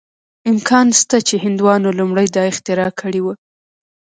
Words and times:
امکان 0.51 0.87
شته 0.99 1.17
چې 1.27 1.35
هندوانو 1.45 1.89
لومړی 1.99 2.27
دا 2.35 2.43
اختراع 2.51 2.91
کړې 3.01 3.21
وه. 3.25 3.33